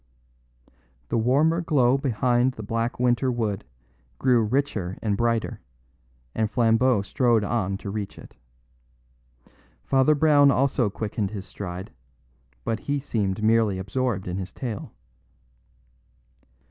[1.09, 3.63] The warmer glow behind the black winter wood
[4.17, 5.61] grew richer and brighter,
[6.33, 8.35] and Flambeau strode on to reach it.
[9.85, 11.91] Father Brown also quickened his stride;
[12.63, 14.91] but he seemed merely absorbed in his tale.